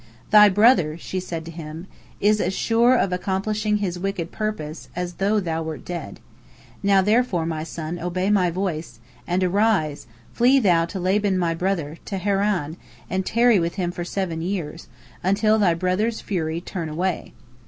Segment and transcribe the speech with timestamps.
[0.31, 1.85] "Thy brother," she said to him,
[2.19, 6.19] "is as sure of accomplishing his wicked purpose as though thou wert dead.
[6.81, 11.97] Now therefore, my son, obey my voice, and arise, flee thou to Laban my brother,
[12.05, 12.77] to Haran,
[13.11, 14.87] and tarry with him for seven years,
[15.21, 17.33] until thy brother's fury turn away."